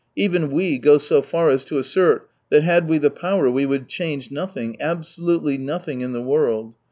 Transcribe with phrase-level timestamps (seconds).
[0.15, 3.87] Even we go so far as to assert that had we the power we would
[3.87, 6.73] change nothing, abso lutely nothing in the world.